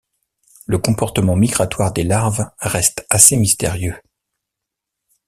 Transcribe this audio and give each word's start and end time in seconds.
Le 0.65 0.79
comportement 0.79 1.35
migratoire 1.35 1.93
des 1.93 2.01
larves 2.03 2.49
reste 2.57 3.05
assez 3.11 3.37
mystérieux. 3.37 4.01